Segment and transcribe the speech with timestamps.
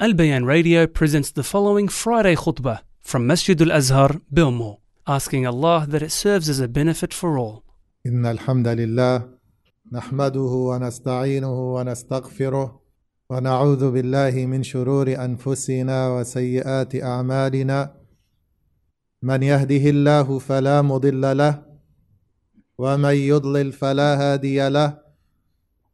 [0.00, 5.85] Al Bayan Radio presents the following Friday khutbah from Masjid Al Azhar, Bilmo, asking Allah
[5.87, 7.63] that it serves as a benefit for all.
[8.05, 9.29] إن الحمد لله
[9.91, 12.81] نحمده ونستعينه ونستغفره
[13.29, 17.93] ونعوذ بالله من شرور أنفسنا وسيئات أعمالنا
[19.21, 21.63] من يهده الله فلا مضل له
[22.77, 24.97] ومن يضلل فلا هادي له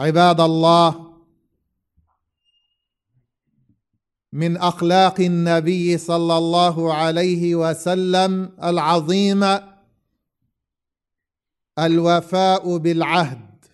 [0.00, 1.14] عباد الله
[4.32, 9.74] من أخلاق النبي صلى الله عليه وسلم العظيمه
[11.78, 13.64] الوفاء بالعهد.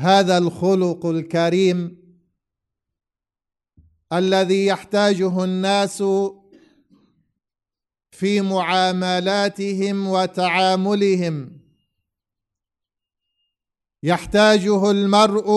[0.00, 2.02] هذا الخلق الكريم
[4.12, 6.02] الذي يحتاجه الناس
[8.10, 11.61] في معاملاتهم وتعاملهم.
[14.02, 15.48] يحتاجه المرء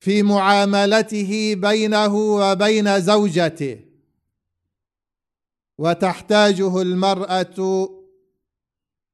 [0.00, 3.80] في معاملته بينه وبين زوجته.
[5.78, 7.88] وتحتاجه المرأة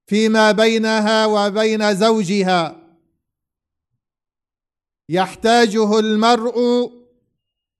[0.06, 2.88] فيما بينها وبين زوجها.
[5.08, 6.58] يحتاجه المرء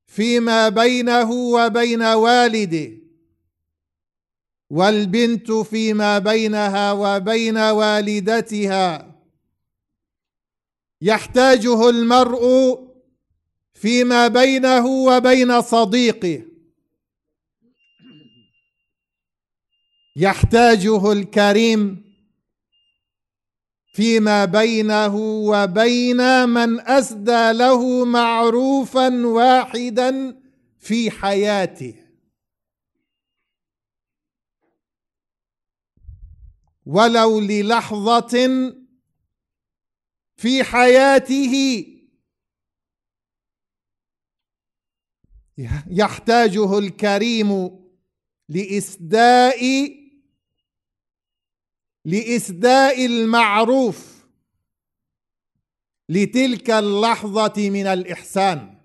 [0.07, 3.08] فيما بينه وبين والده.
[4.71, 9.15] والبنت فيما بينها وبين والدتها.
[11.03, 12.79] يحتاجه المرء
[13.75, 16.43] فيما بينه وبين صديقه.
[20.17, 22.09] يحتاجه الكريم
[23.93, 30.41] فيما بينه وبين من أسدى له معروفا واحدا
[30.79, 32.08] في حياته.
[36.89, 38.35] ولو للحظة
[40.37, 41.85] في حياته.
[45.91, 47.79] يحتاجه الكريم
[48.49, 49.63] لإسداء
[52.05, 54.25] لإسداء المعروف
[56.09, 58.79] لتلك اللحظة من الإحسان.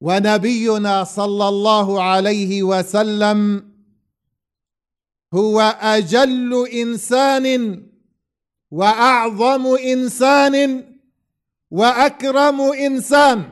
[0.00, 3.75] ونبينا صلى الله عليه وسلم
[5.36, 7.82] هو أجل إنسان
[8.70, 10.84] وأعظم إنسان
[11.70, 13.44] وأكرم إنسان.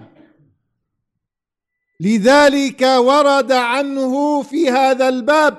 [2.01, 5.59] لذلك ورد عنه في هذا الباب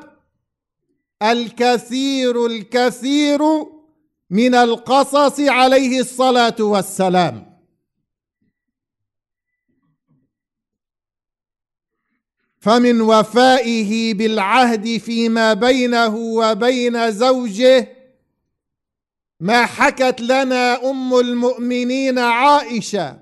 [1.21, 3.41] الكثير الكثير
[4.29, 7.54] من القصص عليه الصلاة والسلام.
[12.65, 17.87] فمن وفائه بالعهد فيما بينه وبين زوجه
[19.39, 23.19] ما حكت لنا أم المؤمنين عائشة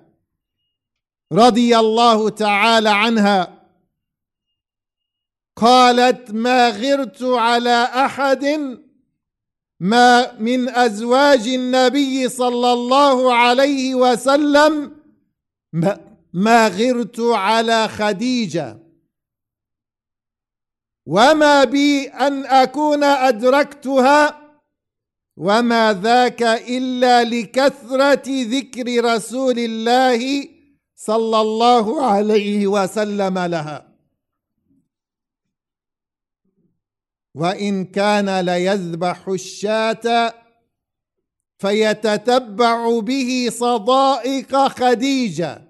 [1.32, 3.68] رضي الله تعالى عنها.
[5.56, 8.46] قالت ما غرت على أحد
[9.80, 14.92] ما من أزواج النبي صلى الله عليه وسلم
[16.34, 18.83] ما غرت على خديجة.
[21.06, 24.40] وما بي أن أكون أدركتها
[25.38, 30.50] وما ذاك إلا لكثرة ذكر رسول الله
[30.96, 33.94] صلى الله عليه وسلم لها.
[37.36, 40.34] وإن كان ليذبح الشاة
[41.58, 45.63] فيتتبع به صدائق خديجه.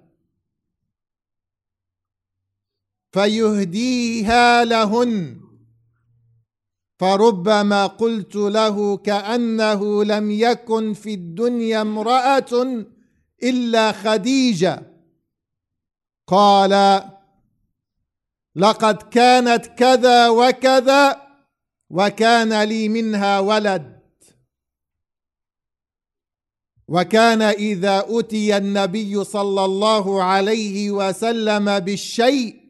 [3.13, 5.43] فيهديها لهن.
[6.99, 12.85] فربما قلت له كأنه لم يكن في الدنيا امرأة
[13.43, 14.93] إلا خديجة.
[16.27, 17.03] قال
[18.55, 21.21] لقد كانت كذا وكذا
[21.89, 23.93] وكان لي منها ولد.
[26.87, 32.62] وكان إذا أتي النبي صلى الله عليه وسلم بالشيء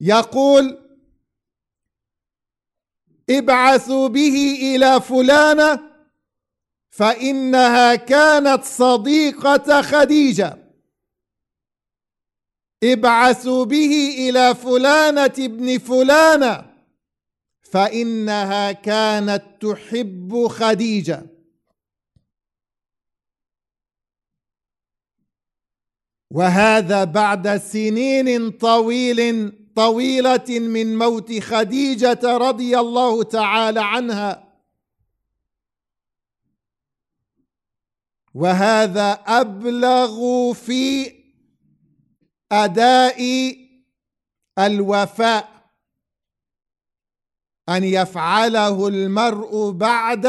[0.00, 0.78] يقول
[3.30, 5.90] ابعثوا به إلى فلانة
[6.90, 10.58] فإنها كانت صديقة خديجة.
[12.84, 16.70] ابعثوا به إلى فلانة ابن فلانة
[17.62, 21.26] فإنها كانت تحب خديجة.
[26.30, 34.50] وهذا بعد سنين طويل طويلة من موت خديجة رضي الله تعالى عنها.
[38.34, 41.12] وهذا أبلغ في
[42.52, 43.20] أداء
[44.58, 45.70] الوفاء
[47.68, 50.26] أن يفعله المرء بعد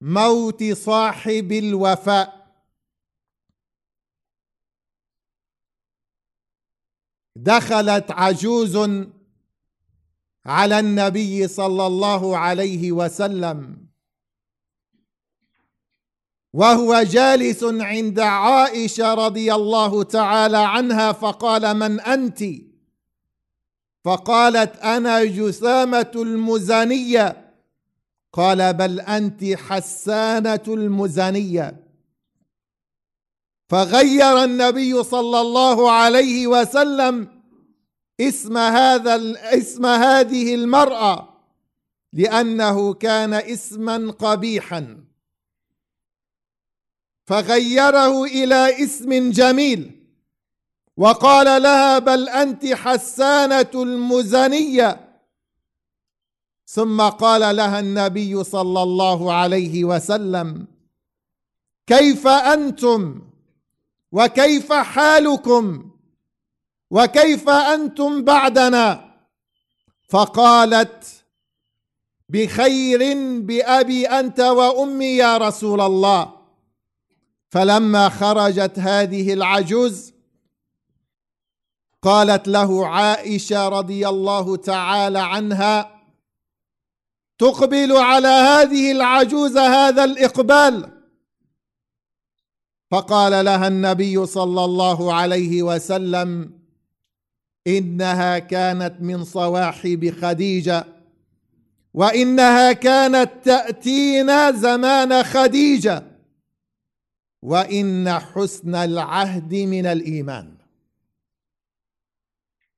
[0.00, 2.41] موت صاحب الوفاء.
[7.36, 8.76] دخلت عجوز
[10.46, 13.86] على النبي صلى الله عليه وسلم.
[16.52, 22.44] وهو جالس عند عائشة رضي الله تعالى عنها فقال من أنت؟
[24.04, 27.54] فقالت أنا جسامه المزنية.
[28.32, 31.81] قال بل أنت حسانة المزنية.
[33.72, 37.28] فغير النبي صلى الله عليه وسلم
[38.20, 39.14] اسم هذا
[39.58, 41.28] اسم هذه المرأة
[42.12, 45.04] لأنه كان اسما قبيحا.
[47.26, 49.90] فغيره إلى اسم جميل.
[50.96, 55.18] وقال لها بل أنت حسانة المزنية.
[56.66, 60.66] ثم قال لها النبي صلى الله عليه وسلم
[61.86, 63.31] كيف أنتم؟
[64.12, 65.90] وكيف حالكم؟
[66.90, 69.14] وكيف أنتم بعدنا؟
[70.08, 71.24] فقالت
[72.28, 73.00] بخير
[73.40, 76.32] بأبي أنت وأمي يا رسول الله.
[77.50, 80.12] فلما خرجت هذه العجوز
[82.02, 86.02] قالت له عائشة رضي الله تعالى عنها
[87.38, 91.01] تقبل على هذه العجوز هذا الإقبال؟
[92.92, 96.58] فقال لها النبي صلى الله عليه وسلم
[97.66, 100.84] إنها كانت من صواحب خديجة
[101.94, 106.04] وإنها كانت تأتينا زمان خديجة
[107.42, 110.54] وإن حسن العهد من الإيمان.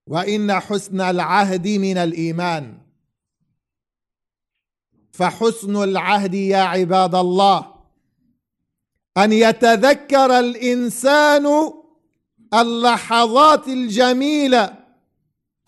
[0.07, 2.79] وإن حسن العهد من الإيمان.
[5.13, 7.74] فحسن العهد يا عباد الله
[9.17, 11.73] أن يتذكر الإنسان
[12.55, 14.85] اللحظات الجميلة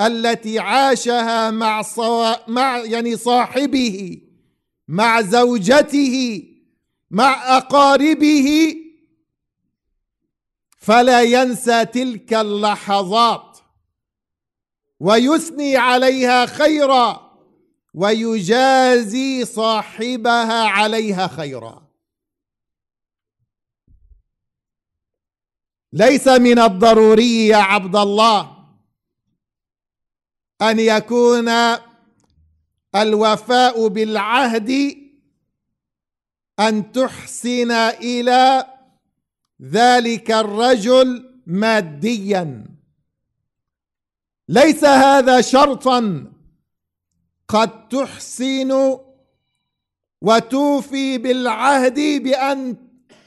[0.01, 2.51] التي عاشها مع صوا...
[2.51, 4.21] مع يعني صاحبه
[4.89, 6.43] مع زوجته
[7.11, 8.77] مع أقاربه.
[10.79, 13.59] فلا ينسى تلك اللحظات.
[15.01, 17.33] ويثني عليها خيرا
[17.95, 21.86] ويجازي صاحبها عليها خيرا.
[25.97, 28.57] ليس من الضروري يا عبد الله
[30.63, 31.49] أن يكون
[32.95, 34.97] الوفاء بالعهد
[36.61, 38.67] أن تحسن إلى
[39.63, 42.67] ذلك الرجل ماديا.
[44.49, 46.33] ليس هذا شرطا.
[47.49, 48.99] قد تحسن
[50.21, 52.77] وتوفي بالعهد بأن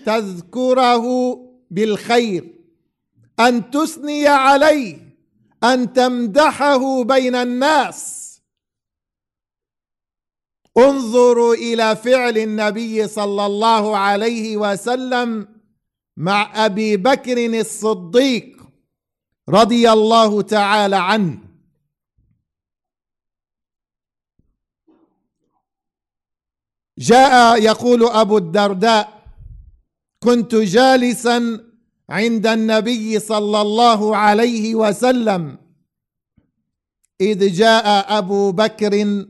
[0.06, 1.06] تذكره
[1.72, 2.59] بالخير.
[3.40, 5.16] أن تثني عليه
[5.64, 8.20] أن تمدحه بين الناس.
[10.78, 15.48] انظروا إلى فعل النبي صلى الله عليه وسلم
[16.18, 18.58] مع أبي بكر الصديق
[19.50, 21.40] رضي الله تعالى عنه.
[26.98, 29.24] جاء يقول أبو الدرداء
[30.24, 31.69] كنت جالسا
[32.10, 35.58] عند النبي صلى الله عليه وسلم.
[37.22, 39.26] إذ جاء أبو بكر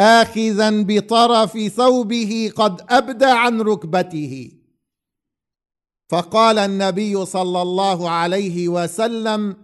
[0.00, 4.52] اخذا بطرف ثوبه قد أبدى عن ركبته.
[6.08, 9.56] فقال النبي صلى الله عليه وسلم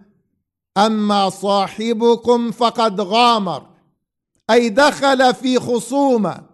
[0.77, 3.69] أما صاحبكم فقد غامر
[4.49, 6.49] أي دخل في خصومة.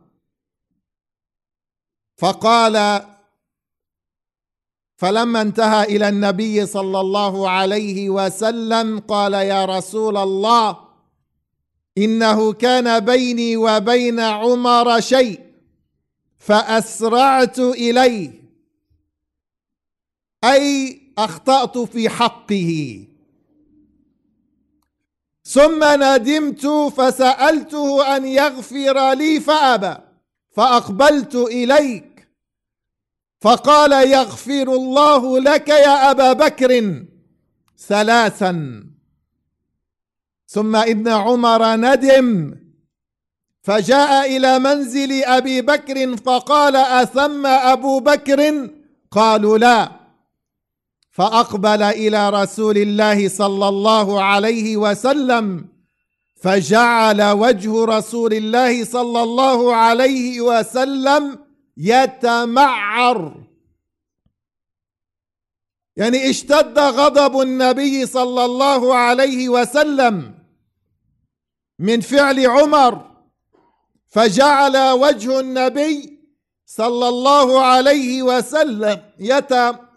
[2.18, 3.06] فقال
[4.98, 10.78] فلما انتهى إلى النبي صلى الله عليه وسلم قال يا رسول الله
[11.98, 15.40] إنه كان بيني وبين عمر شيء
[16.38, 18.32] فأسرعت إليه
[20.44, 23.04] أي أخطأت في حقه.
[25.44, 29.96] ثم ندمت فسألته أن يغفر لي فأبى
[30.52, 32.15] فأقبلت اليك
[33.46, 37.04] فقال يغفر الله لك يا أبا بكر
[37.88, 38.84] ثلاثا.
[40.48, 42.56] ثم ابن عمر ندم
[43.62, 48.70] فجاء إلى منزل أبي بكر فقال أثم أبو بكر؟
[49.12, 49.92] قالوا لا.
[51.12, 55.66] فأقبل إلى رسول الله صلى الله عليه وسلم
[56.36, 61.45] فجعل وجه رسول الله صلى الله عليه وسلم
[61.78, 63.46] يتمعر.
[65.98, 70.40] يعني اشتد غضب النبي صلى الله عليه وسلم
[71.80, 73.12] من فعل عمر
[74.08, 76.20] فجعل وجه النبي
[76.66, 79.12] صلى الله عليه وسلم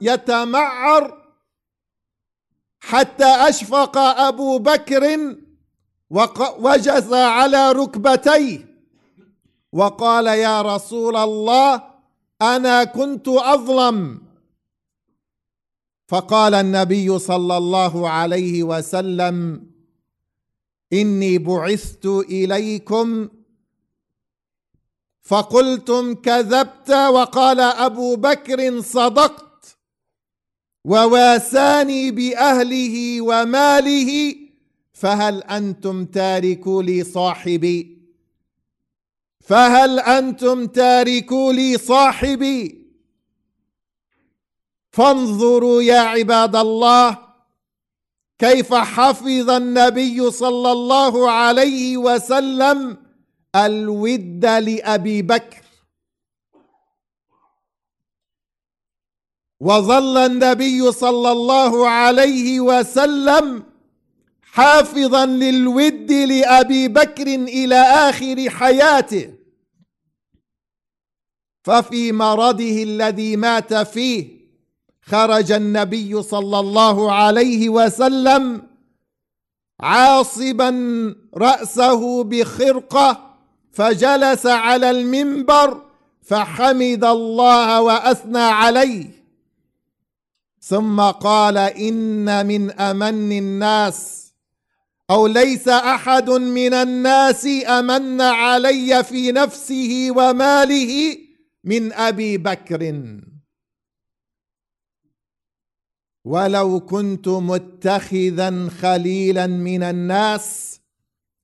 [0.00, 1.25] يتمعر
[2.80, 5.35] حتى أشفق أبو بكر
[6.58, 8.68] وجث على ركبتيه.
[9.73, 11.83] وقال يا رسول الله
[12.43, 14.23] أنا كنت أظلم.
[16.09, 19.67] فقال النبي صلى الله عليه وسلم
[20.93, 23.29] إني بعثت إليكم
[25.23, 29.79] فقلتم كذبت وقال أبو بكر صدقت.
[30.85, 34.35] وواساني بأهله وماله
[34.93, 37.98] فهل أنتم تاركوا لي صاحبي؟
[39.49, 42.87] فهل أنتم تاركوا لي صاحبي؟
[44.90, 47.19] فانظروا يا عباد الله
[48.38, 52.97] كيف حفظ النبي صلى الله عليه وسلم
[53.57, 55.62] الود لأبي بكر.
[59.61, 63.64] وظل النبي صلى الله عليه وسلم
[64.43, 69.38] حافظا للود لأبي بكر إلى آخر حياته.
[71.69, 74.27] ففي مرضه الذي مات فيه
[75.03, 78.63] خرج النبي صلى الله عليه وسلم
[79.81, 80.71] عاصبا
[81.37, 83.37] رأسه بخرقة
[83.73, 85.83] فجلس على المنبر
[86.23, 89.25] فحمد الله وأثنى عليه.
[90.61, 94.33] ثم قال إن من أمن الناس
[95.11, 101.27] أو ليس أحد من الناس أمن علي في نفسه وماله
[101.65, 102.95] من أبي بكر.
[106.25, 110.81] ولو كنت متخذا خليلا من الناس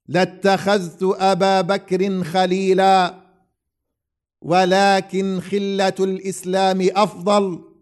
[0.08, 3.24] لاتخذت أبا بكر خليلا
[4.42, 7.74] ولكن خلة الإسلام أفضل.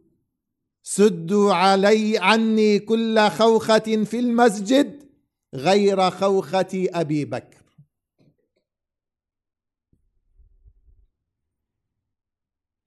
[0.83, 5.09] سدوا علي عني كل خوخة في المسجد
[5.55, 7.62] غير خوخة أبي بكر.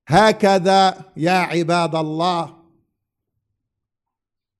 [0.08, 2.56] هكذا يا عباد الله.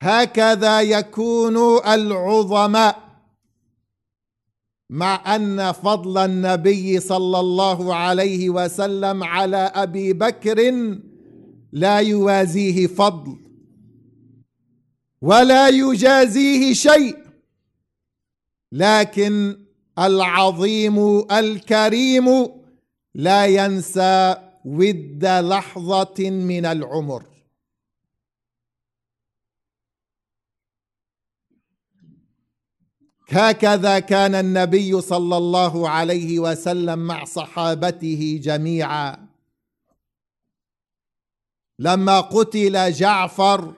[0.02, 3.06] هكذا يكون العظماء
[4.90, 10.72] مع أن فضل النبي صلى الله عليه وسلم على أبي بكر
[11.72, 13.38] لا يوازيه فضل
[15.22, 17.18] ولا يجازيه شيء
[18.72, 19.58] لكن
[20.00, 22.48] العظيم الكريم
[23.16, 27.26] لا ينسى ود لحظة من العمر.
[33.30, 39.28] هكذا كان النبي صلى الله عليه وسلم مع صحابته جميعا.
[41.80, 43.74] لما قتل جعفر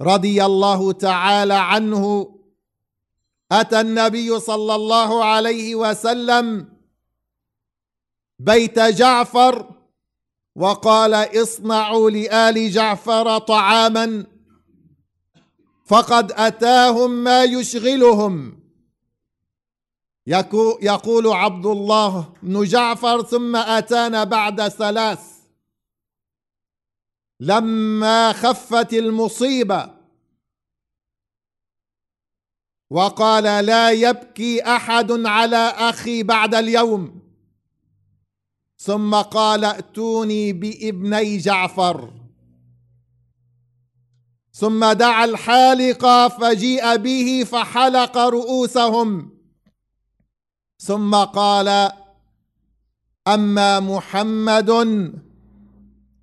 [0.00, 2.34] رضي الله تعالى عنه
[3.52, 6.77] أتى النبي صلى الله عليه وسلم
[8.38, 9.70] بيت جعفر
[10.56, 14.26] وقال اصنعوا لآل جعفر طعاما
[15.86, 18.58] فقد أتاهم ما يشغلهم.
[20.82, 25.38] يقول عبد الله بن جعفر ثم أتانا بعد ثلاث.
[27.40, 29.94] لما خفت المصيبة
[32.90, 37.17] وقال لا يبكي أحد على أخي بعد اليوم.
[38.78, 42.10] ثم قال ائتوني بابني جعفر.
[44.52, 49.30] ثم دعا الحالق فجيء به فحلق رؤوسهم.
[50.78, 51.92] ثم قال
[53.28, 54.70] أما محمد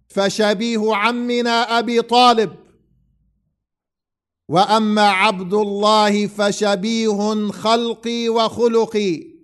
[0.07, 2.55] فشبيه عمنا أبي طالب
[4.49, 9.34] وأما عبد الله فشبيه خلقي وخلقي.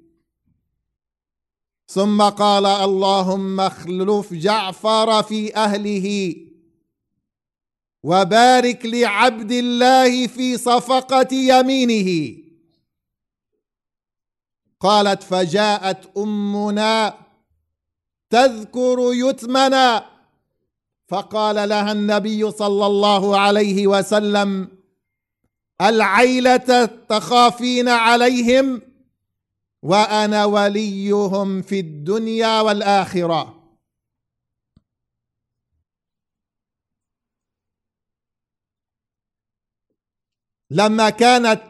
[1.93, 6.35] ثم قال اللهم اخلف جعفر في أهله
[8.03, 12.37] وبارك لعبد الله في صفقة يمينه.
[14.79, 17.17] قالت فجاءت أمنا
[18.29, 20.05] تذكر يتمنا
[21.07, 24.67] فقال لها النبي صلى الله عليه وسلم
[25.81, 28.81] العيلة تخافين عليهم؟
[29.81, 33.61] وأنا وليهم في الدنيا والآخرة.
[40.71, 41.63] لما كانت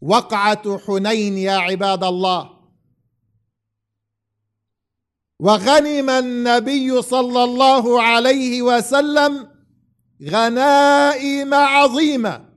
[0.00, 2.62] وقعة حنين يا عباد الله
[5.40, 9.52] وغنم النبي صلى الله عليه وسلم
[10.22, 12.51] غنائم عظيمة.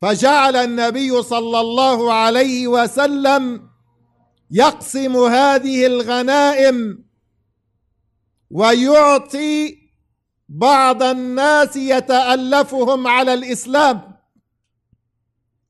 [0.00, 3.70] فجعل النبي صلى الله عليه وسلم
[4.50, 7.04] يقسم هذه الغنائم
[8.50, 9.78] ويعطي
[10.48, 14.16] بعض الناس يتألفهم على الإسلام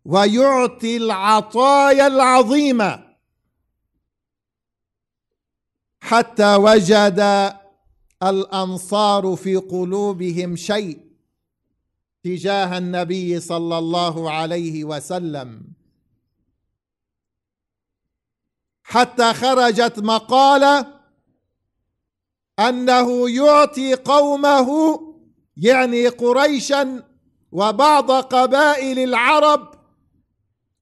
[0.04, 3.10] ويعطي العطايا العظيمة
[6.00, 7.52] حتى وجد
[8.22, 11.09] الأنصار في قلوبهم شيء.
[12.24, 15.62] تجاه النبي صلى الله عليه وسلم.
[18.82, 21.00] حتى خرجت مقالة
[22.58, 25.00] أنه يعطي قومه
[25.56, 27.02] يعني قريشا
[27.52, 29.74] وبعض قبائل العرب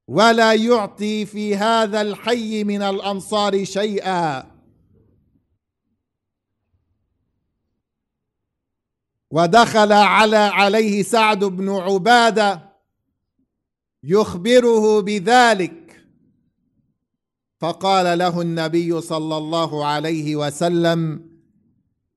[0.09, 4.57] ولا يعطي في هذا الحي من الأنصار شيئا.
[9.30, 12.72] ودخل على عليه سعد بن عبادة
[14.02, 16.06] يخبره بذلك.
[17.60, 21.30] فقال له النبي صلى الله عليه وسلم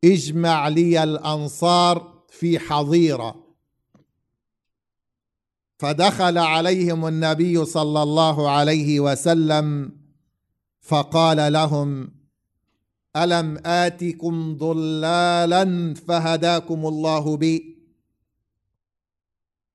[0.04, 3.42] اجمع لي الأنصار في حظيرة.
[5.80, 9.92] فدخل عليهم النبي صلى الله عليه وسلم
[10.82, 12.12] فقال لهم
[13.16, 17.78] ألم آتكم ضلالا فهداكم الله بي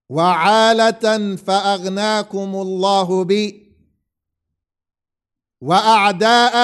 [0.09, 3.73] وعالة فأغناكم الله بي
[5.61, 6.57] وأعداء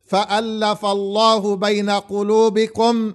[0.00, 3.14] فألف الله بين قلوبكم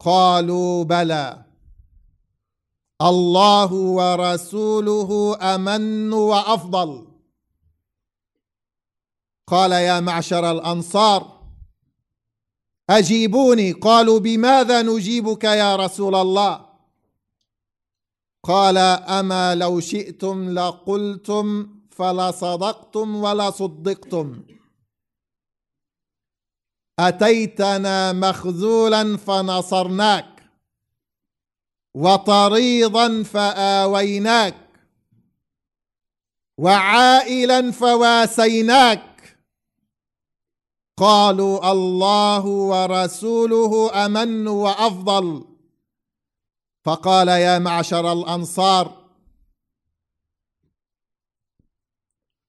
[0.00, 1.44] قالوا بلى
[3.02, 7.13] الله ورسوله أمن وأفضل
[9.46, 11.44] قال يا معشر الأنصار
[12.90, 16.66] أجيبوني؟ قالوا بماذا نجيبك يا رسول الله؟
[18.44, 24.42] قال أما لو شئتم لقلتم فلصدقتم ولصدقتم.
[26.98, 30.50] أتيتنا مخذولا فنصرناك
[31.94, 34.56] وطريضا فآويناك
[36.58, 39.13] وعائلا فواسيناك.
[40.96, 45.44] قالوا الله ورسوله أمن وأفضل.
[46.84, 49.04] فقال يا معشر الأنصار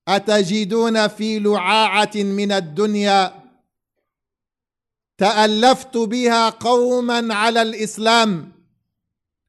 [0.08, 3.46] أتجدون في لعاعة من الدنيا؟
[5.18, 8.52] تألفت بها قوما على الإسلام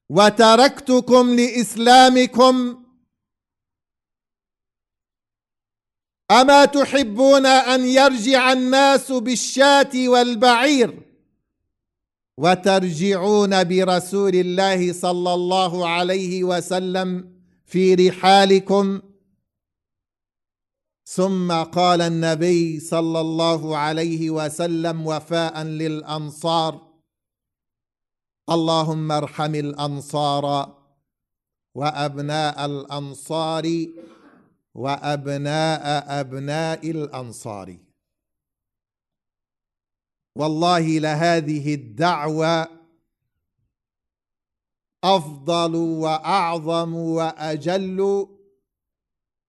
[0.09, 2.83] وتركتكم لإسلامكم
[6.31, 11.03] اما تحبون ان يرجع الناس بالشاة والبعير؟
[12.37, 17.33] وترجعون برسول الله صلى الله عليه وسلم
[17.65, 19.01] في رحالكم؟
[21.05, 26.87] ثم قال النبي صلى الله عليه وسلم وفاء للانصار.
[28.49, 30.75] اللهم ارحم الانصار
[31.75, 33.87] وابناء الانصار.
[34.77, 37.77] وأبناء أبناء الأنصار.
[40.35, 42.67] والله لهذه الدعوة
[45.03, 48.27] أفضل وأعظم وأجل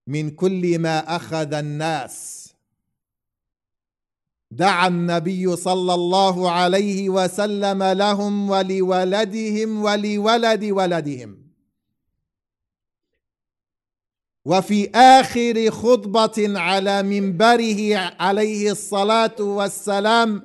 [0.07, 2.49] من كل ما أخذ الناس.
[4.51, 11.48] دعا النبي صلى الله عليه وسلم لهم ولولدهم ولولد ولدهم.
[14.49, 20.43] وفي آخر خطبة على منبره عليه الصلاة والسلام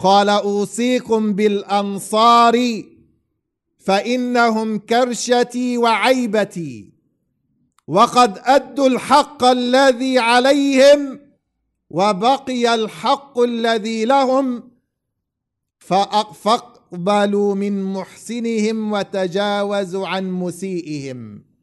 [0.00, 2.82] قال أوصيكم بالأنصار
[3.78, 6.92] فإنهم كرشتي وعيبتي
[7.86, 11.20] وقد أدوا الحق الذي عليهم
[11.90, 14.70] وبقي الحق الذي لهم
[15.78, 21.53] فأقبلوا من محسنهم وتجاوزوا عن مسيئهم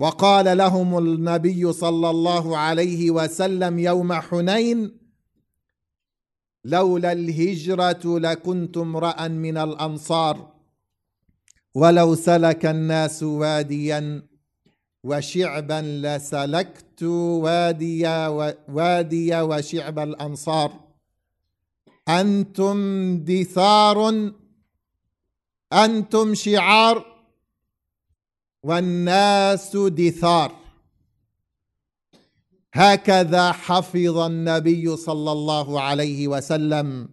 [0.00, 4.98] وقال لهم النبي صلى الله عليه وسلم يوم حنين
[6.64, 10.52] لولا الهجرة لكنت امرأ من الأنصار
[11.74, 14.22] ولو سلك الناس واديا
[15.04, 18.06] وشعبا لسلكت وادي
[18.68, 20.72] وادي وشعب الأنصار.
[22.08, 22.78] أنتم
[23.24, 24.32] دثار
[25.72, 27.19] أنتم شعار.
[28.62, 30.52] والناس دثار.
[32.74, 37.08] هكذا حفظ النبي صلى الله عليه وسلم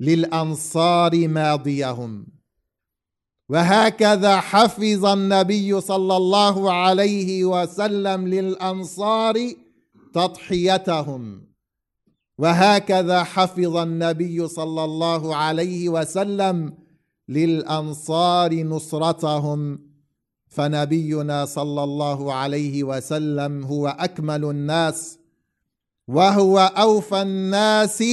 [0.00, 2.26] للأنصار ماضيهم.
[3.48, 9.52] وهكذا حفظ النبي صلى الله عليه وسلم للأنصار
[10.14, 11.48] تضحيتهم.
[12.38, 16.74] وهكذا حفظ النبي صلى الله عليه وسلم
[17.28, 19.87] للأنصار نصرتهم.
[20.48, 25.18] فنبينا صلى الله عليه وسلم هو أكمل الناس
[26.08, 28.04] وهو أوفى الناس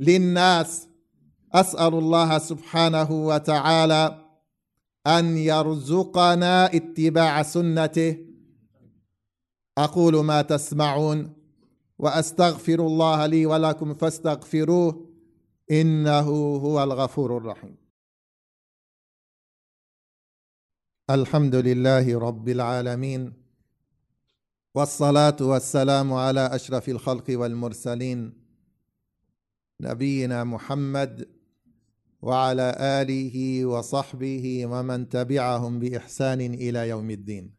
[0.00, 0.88] للناس.
[1.52, 4.24] أسأل الله سبحانه وتعالى
[5.06, 8.16] أن يرزقنا اتباع سنته.
[9.78, 11.32] أقول ما تسمعون
[11.98, 15.08] وأستغفر الله لي ولكم فاستغفروه
[15.70, 17.87] إنه هو الغفور الرحيم.
[21.10, 23.32] الحمد لله رب العالمين
[24.74, 28.32] والصلاة والسلام على أشرف الخلق والمرسلين
[29.80, 31.28] نبينا محمد
[32.22, 37.54] وعلى آله وصحبه ومن تبعهم بإحسان إلى يوم الدين.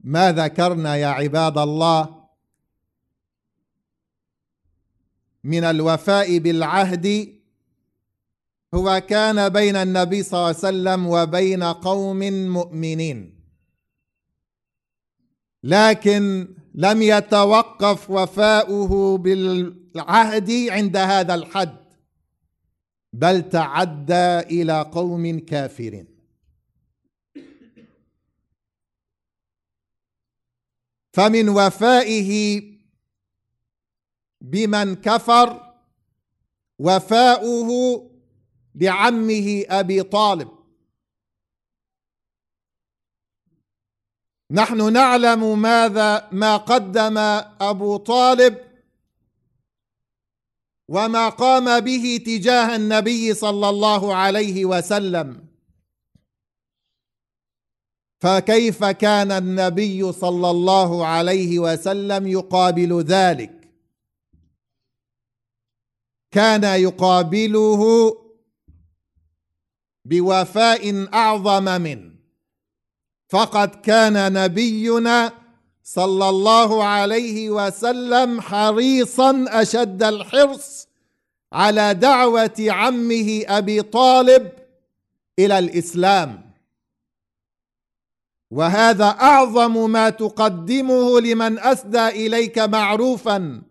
[0.00, 2.24] ما ذكرنا يا عباد الله
[5.44, 7.34] من الوفاء بالعهد
[8.74, 13.34] هو كان بين النبي صلى الله عليه وسلم وبين قوم مؤمنين.
[15.62, 21.84] لكن لم يتوقف وفاؤه بالعهد عند هذا الحد
[23.12, 26.06] بل تعدى إلى قوم كافرين.
[31.12, 32.62] فمن وفائه
[34.40, 35.74] بمن كفر
[36.78, 37.70] وفاؤه
[38.74, 40.48] لعمه أبي طالب.
[44.50, 47.18] نحن نعلم ماذا ما قدم
[47.60, 48.58] أبو طالب
[50.88, 55.44] وما قام به تجاه النبي صلى الله عليه وسلم.
[58.20, 63.70] فكيف كان النبي صلى الله عليه وسلم يقابل ذلك؟
[66.30, 67.80] كان يقابله
[70.04, 72.10] بوفاء أعظم منه
[73.28, 75.32] فقد كان نبينا
[75.84, 80.88] صلى الله عليه وسلم حريصا أشد الحرص
[81.52, 84.52] على دعوة عمه أبي طالب
[85.38, 86.50] إلى الإسلام.
[88.50, 93.62] وهذا أعظم ما تقدمه لمن أسدى إليك معروفا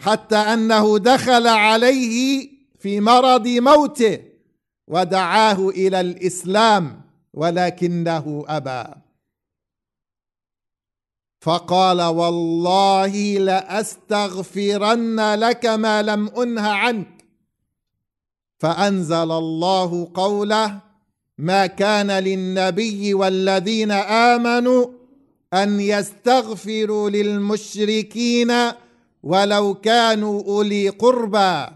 [0.00, 4.35] حتى أنه دخل عليه في مرض موته.
[4.88, 7.00] ودعاه إلى الإسلام
[7.34, 8.84] ولكنه أبى.
[11.40, 17.24] فقال والله لأستغفرن لك ما لم أنه عنك.
[18.58, 20.80] فأنزل الله قوله
[21.38, 24.86] ما كان للنبي والذين آمنوا
[25.54, 28.52] أن يستغفروا للمشركين
[29.22, 31.75] ولو كانوا أولي قربى.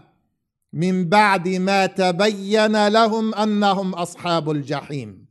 [0.73, 5.25] من بعد ما تبين لهم أنهم أصحاب الجحيم.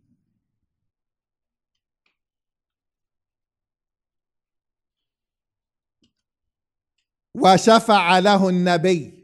[7.35, 9.21] وشفع له النبي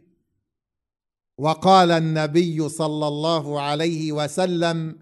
[1.39, 4.99] وقال النبي صلى الله عليه وسلم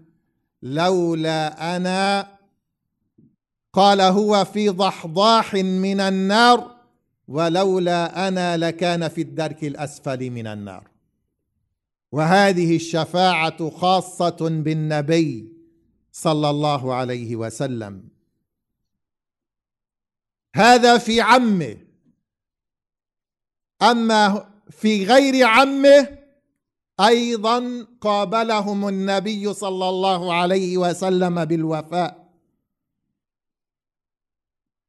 [0.61, 2.27] لولا أنا
[3.73, 6.75] قال هو في ضحضاح من النار
[7.27, 10.94] ولولا أنا لكان في الدرك الأسفل من النار.
[12.15, 15.53] وهذه الشفاعة خاصة بالنبي
[16.11, 18.09] صلى الله عليه وسلم.
[20.55, 21.77] هذا في عمه.
[23.81, 26.17] أما في غير عمه
[26.99, 32.31] أيضا قابلهم النبي صلى الله عليه وسلم بالوفاء.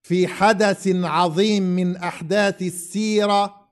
[0.02, 3.65] في حدث عظيم من أحداث السيرة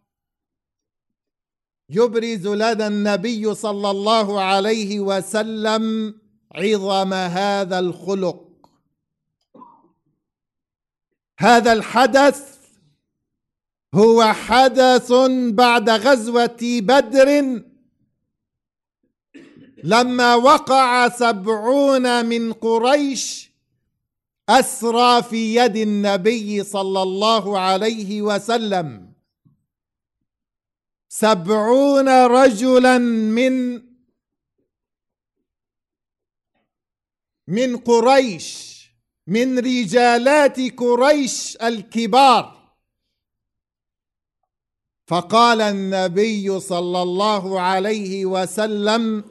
[1.91, 6.15] يبرز لدى النبي صلى الله عليه وسلم
[6.55, 8.45] عظم هذا الخلق.
[11.39, 12.59] هذا الحدث
[13.95, 15.13] هو حدث
[15.51, 17.61] بعد غزوة بدر
[19.85, 23.51] لما وقع سبعون من قريش
[24.49, 29.14] أسرى في يد النبي صلى الله عليه وسلم.
[31.15, 33.83] سبعون رجلا من
[37.49, 38.75] من قريش
[39.27, 42.75] من رجالات قريش الكبار.
[45.07, 49.25] فقال النبي صلى الله عليه وسلم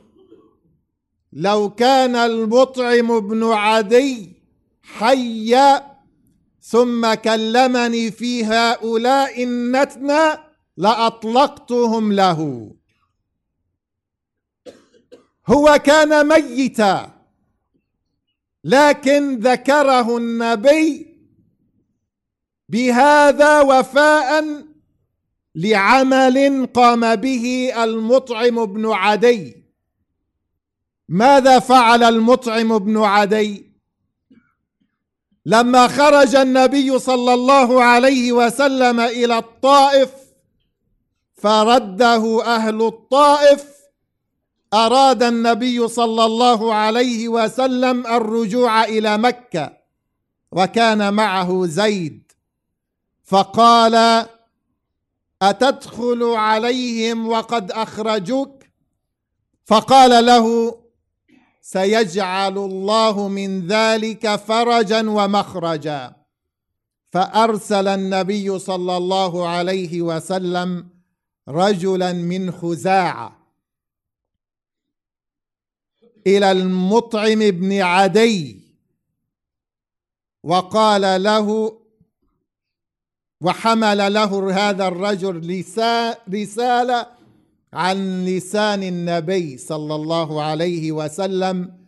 [1.33, 4.31] لو كان المطعم بن عدي
[4.83, 5.97] حيا
[6.61, 12.71] ثم كلمني في هؤلاء النتنى لأطلقتهم له.
[15.47, 17.13] هو كان ميتا
[18.63, 21.07] لكن ذكره النبي
[22.69, 24.63] بهذا وفاء
[25.55, 29.63] لعمل قام به المطعم بن عدي.
[31.09, 33.73] ماذا فعل المطعم بن عدي؟
[35.45, 40.22] لما خرج النبي صلى الله عليه وسلم إلى الطائف
[41.43, 43.65] فرده أهل الطائف
[44.73, 49.77] أراد النبي صلى الله عليه وسلم الرجوع إلى مكة
[50.51, 52.32] وكان معه زيد.
[53.23, 54.25] فقال
[55.41, 58.63] أتدخل عليهم وقد أخرجوك؟
[59.65, 60.75] فقال له
[61.62, 66.15] سيجعل الله من ذلك فرجا ومخرجا.
[67.12, 70.92] فأرسل النبي صلى الله عليه وسلم
[71.49, 73.39] رجلا من خزاعة.
[76.27, 78.62] إلى المطعم بن عدي.
[80.43, 81.79] وقال له
[83.41, 85.63] وحمل له هذا الرجل
[86.29, 87.08] رسالة
[87.73, 91.86] عن لسان النبي صلى الله عليه وسلم.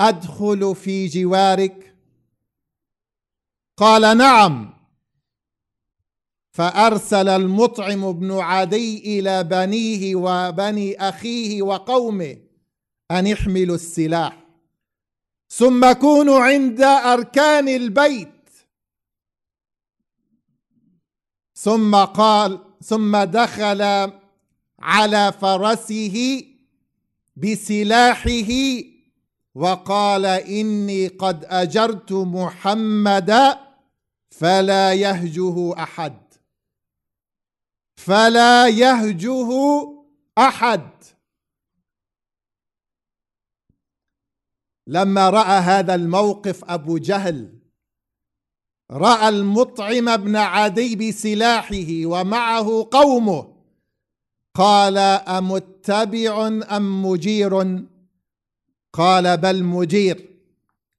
[0.00, 1.94] أدخل في جوارك.
[3.76, 4.73] قال نعم.
[6.54, 12.36] فأرسل المطعم بن عدي إلى بنيه وبني أخيه وقومه
[13.10, 14.46] أن احملوا السلاح.
[15.48, 18.28] ثم كونوا عند أركان البيت.
[21.54, 24.12] ثم قال ثم دخل
[24.78, 26.44] على فرسه
[27.36, 28.52] بسلاحه
[29.54, 33.58] وقال إني قد أجرت محمدا
[34.30, 36.23] فلا يهجه أحد.
[37.96, 39.48] فلا يهجه
[40.38, 40.90] أحد.
[44.86, 47.58] لما رأى هذا الموقف أبو جهل
[48.90, 53.54] رأى المطعم بن عدي بسلاحه ومعه قومه.
[54.54, 57.84] قال أمتبع أم مجير؟
[58.92, 60.30] قال بل مجير.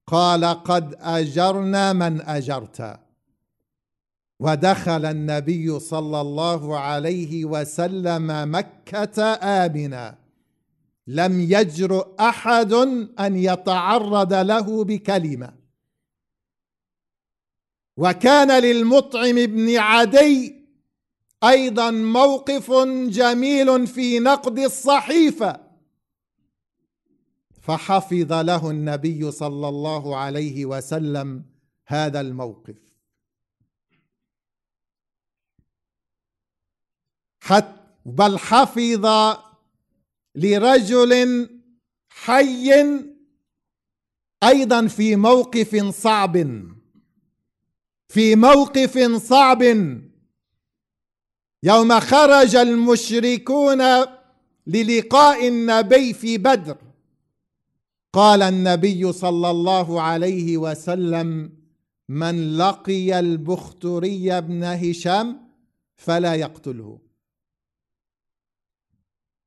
[0.08, 3.04] قال قد أجرنا من أجرت.
[4.39, 10.17] ودخل النبي صلى الله عليه وسلم مكة آمنا.
[11.08, 12.74] لم يجرؤ أحد
[13.19, 15.54] أن يتعرض له بكلمة.
[17.98, 20.56] وكان للمطعم بن عدي
[21.43, 22.71] أيضا موقف
[23.10, 25.60] جميل في نقد الصحيفة.
[27.62, 31.43] فحفظ له النبي صلى الله عليه وسلم
[31.88, 32.85] هذا الموقف.
[37.45, 39.05] حتى بل حفظ
[40.36, 41.49] لرجل
[42.10, 42.71] حي
[44.43, 46.38] أيضا في موقف صعب.
[48.08, 49.63] في موقف صعب.
[51.63, 53.81] يوم خرج المشركون
[54.67, 56.77] للقاء النبي في بدر
[58.13, 61.51] قال النبي صلى الله عليه وسلم
[62.10, 65.49] من لقي البختري بن هشام
[65.95, 67.04] فلا يقتله.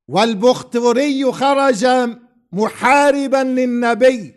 [0.09, 1.85] والبختري خرج
[2.51, 4.33] محاربا للنبي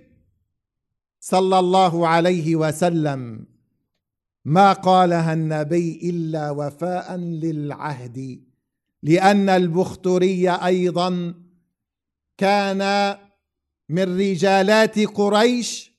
[1.21, 3.47] صلى الله عليه وسلم.
[4.45, 8.43] ما قالها النبي إلا وفاء للعهد
[9.03, 11.35] لأن البختري أيضا
[12.39, 13.17] كان
[13.89, 15.93] من رجالات قريش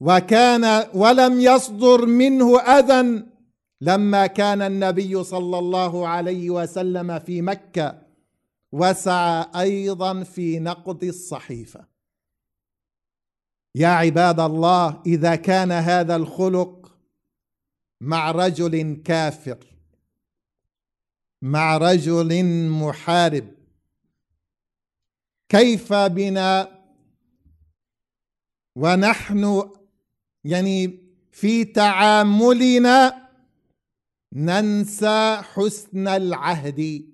[0.00, 3.22] وكان ولم يصدر منه أذى
[3.80, 8.03] لما كان النبي صلى الله عليه وسلم في مكة.
[8.74, 11.86] وسعى أيضا في نقض الصحيفة.
[13.74, 16.98] يا عباد الله إذا كان هذا الخلق
[18.00, 19.58] مع رجل كافر
[21.42, 23.54] مع رجل محارب
[25.48, 26.84] كيف بنا؟
[28.76, 29.70] ونحن
[30.44, 30.98] يعني
[31.32, 33.28] في تعاملنا
[34.32, 37.13] ننسى حسن العهد.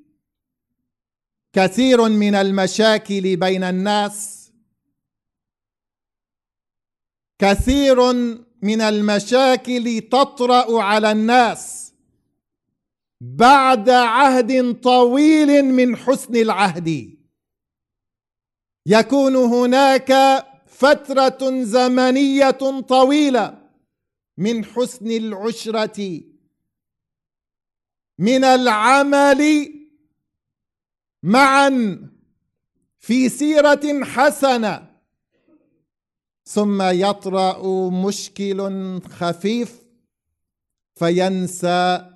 [1.52, 4.50] كثير من المشاكل بين الناس.
[7.38, 8.12] كثير
[8.62, 11.92] من المشاكل تطرأ على الناس
[13.20, 17.18] بعد عهد طويل من حسن العهد.
[18.86, 20.12] يكون هناك
[20.66, 23.68] فترة زمنية طويلة
[24.38, 26.20] من حسن العشرة.
[28.18, 29.79] من العمل
[31.22, 31.98] معا
[32.98, 34.90] في سيرة حسنة.
[36.44, 39.80] ثم يطرأ مشكل خفيف
[40.94, 42.10] فينسى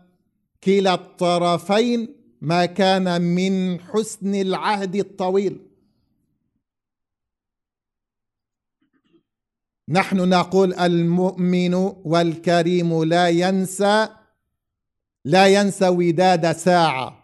[0.65, 5.61] كلا الطرفين ما كان من حسن العهد الطويل.
[9.89, 14.09] نحن نقول المؤمن والكريم لا ينسى
[15.25, 17.24] لا ينسى وداد ساعة.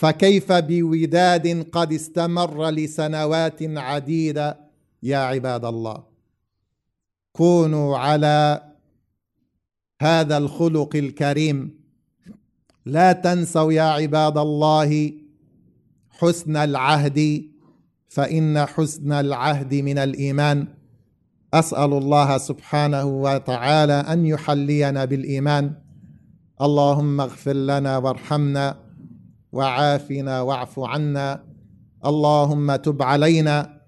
[0.00, 4.58] فكيف بوداد قد استمر لسنوات عديدة
[5.02, 6.02] يا عباد الله؟
[7.32, 8.62] كونوا على
[10.02, 11.80] هذا الخلق الكريم.
[12.86, 15.12] لا تنسوا يا عباد الله
[16.10, 17.44] حسن العهد
[18.08, 20.68] فإن حسن العهد من الإيمان.
[21.54, 25.74] أسأل الله سبحانه وتعالى أن يحلينا بالإيمان.
[26.60, 28.79] اللهم اغفر لنا وارحمنا.
[29.52, 31.44] وعافنا واعف عنا.
[32.06, 33.80] اللهم تب علينا.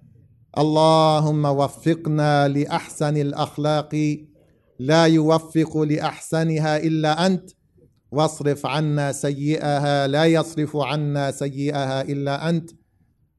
[0.57, 4.17] اللهم وفقنا لأحسن الأخلاق.
[4.79, 7.49] لا يوفق لأحسنها إلا أنت.
[8.11, 10.07] واصرف عنا سيئها.
[10.07, 12.69] لا يصرف عنا سيئها إلا أنت.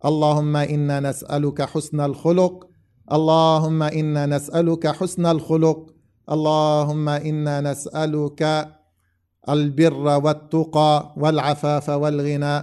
[0.05, 2.69] اللهم إنا نسألك حسن الخلق.
[3.13, 5.95] اللهم إنا نسألك حسن الخلق.
[6.31, 8.69] اللهم إنا نسألك
[9.49, 12.63] البر والتقى والعفاف والغنى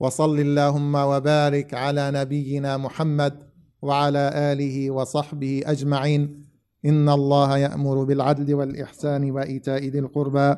[0.00, 3.34] وصل اللهم وبارك على نبينا محمد
[3.82, 6.42] وعلى آله وصحبه أجمعين.
[6.84, 10.56] إن الله يأمر بالعدل والإحسان وإيتاء ذي القربى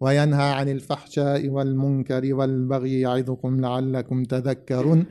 [0.00, 5.06] وينهى عن الفحشاء والمنكر والبغي يعظكم لعلكم تذكرون.